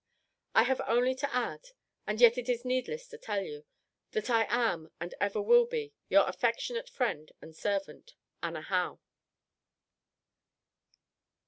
I 0.55 0.63
have 0.63 0.81
only 0.87 1.13
to 1.13 1.31
add 1.31 1.67
(and 2.07 2.19
yet 2.19 2.35
it 2.35 2.49
is 2.49 2.65
needless 2.65 3.07
to 3.09 3.19
tell 3.19 3.43
you) 3.43 3.65
that 4.13 4.31
I 4.31 4.47
am, 4.49 4.89
and 4.99 5.11
will 5.11 5.23
ever 5.23 5.65
be, 5.67 5.93
Your 6.09 6.27
affectionate 6.27 6.89
friend 6.89 7.31
and 7.39 7.55
servant, 7.55 8.15
ANNA 8.41 8.61
HOWE. 8.63 8.99